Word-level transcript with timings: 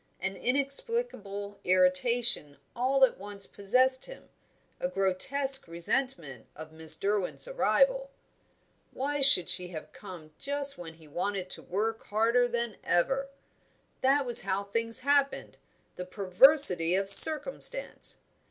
An 0.19 0.35
inexplicable 0.35 1.59
irritation 1.63 2.57
all 2.75 3.05
at 3.05 3.19
once 3.19 3.45
possessed 3.45 4.05
him; 4.05 4.29
a 4.79 4.89
grotesque 4.89 5.67
resentment 5.67 6.47
of 6.55 6.71
Miss 6.71 6.95
Derwent's 6.95 7.47
arrival. 7.47 8.09
Why 8.93 9.21
should 9.21 9.47
she 9.47 9.67
have 9.67 9.93
come 9.93 10.33
just 10.39 10.75
when 10.75 10.95
he 10.95 11.07
wanted 11.07 11.51
to 11.51 11.61
work 11.61 12.07
harder 12.07 12.47
than 12.47 12.77
ever? 12.83 13.29
That 14.01 14.25
was 14.25 14.41
how 14.41 14.63
things 14.63 15.01
happened 15.01 15.59
the 15.97 16.05
perversity 16.05 16.95
of 16.95 17.07
circumstance! 17.07 18.17